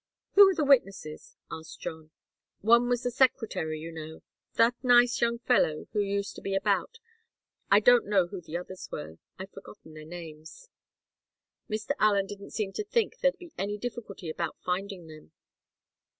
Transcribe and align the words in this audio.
"Who 0.33 0.49
are 0.49 0.55
the 0.55 0.65
witnesses?" 0.65 1.37
asked 1.51 1.79
John. 1.81 2.09
"One 2.61 2.89
was 2.89 3.03
the 3.03 3.11
secretary 3.11 3.77
you 3.77 3.91
know? 3.91 4.23
That 4.55 4.73
nice 4.81 5.21
young 5.21 5.37
fellow 5.37 5.85
who 5.93 5.99
used 5.99 6.33
to 6.37 6.41
be 6.41 6.55
about. 6.55 6.97
I 7.69 7.81
don't 7.81 8.07
know 8.07 8.25
who 8.25 8.41
the 8.41 8.57
others 8.57 8.89
were 8.91 9.19
I've 9.37 9.51
forgotten 9.51 9.93
their 9.93 10.05
names. 10.07 10.69
Mr. 11.69 11.91
Allen 11.99 12.25
didn't 12.25 12.49
seem 12.49 12.73
to 12.73 12.83
think 12.83 13.19
there'd 13.19 13.37
be 13.37 13.53
any 13.59 13.77
difficulty 13.77 14.27
about 14.27 14.57
finding 14.65 15.05
them. 15.05 15.33